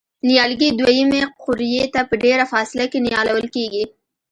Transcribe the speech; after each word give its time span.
نیالګي 0.27 0.69
دوه 0.79 0.91
یمې 0.99 1.21
قوریې 1.41 1.83
ته 1.93 2.01
په 2.09 2.15
ډېره 2.23 2.45
فاصله 2.51 2.85
کې 2.91 2.99
نیالول 3.07 3.45
کېږي. 3.55 3.83